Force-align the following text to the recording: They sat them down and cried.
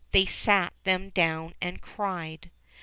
They 0.13 0.25
sat 0.25 0.73
them 0.83 1.11
down 1.11 1.53
and 1.61 1.79
cried. 1.79 2.49